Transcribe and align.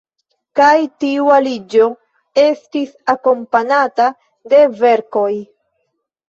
Kaj 0.59 0.77
tiu 1.01 1.27
aliĝo 1.33 1.89
estis 2.43 2.95
akompanata 3.15 4.09
de 4.55 4.63
verkoj. 4.81 5.29